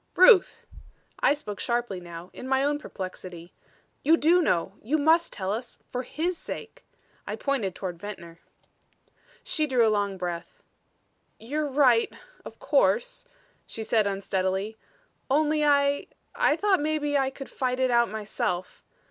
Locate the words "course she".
12.57-13.83